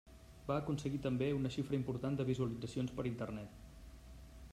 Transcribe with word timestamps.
Va 0.45 0.55
aconseguir 0.59 1.01
també 1.03 1.27
una 1.39 1.51
xifra 1.55 1.77
important 1.79 2.17
de 2.21 2.25
visualitzacions 2.31 2.95
per 3.01 3.07
Internet. 3.11 3.63